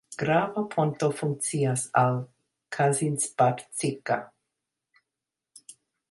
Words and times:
Grava 0.19 0.61
ponto 0.75 1.09
funkcias 1.17 1.83
al 2.03 2.17
Kazincbarcika. 2.77 4.17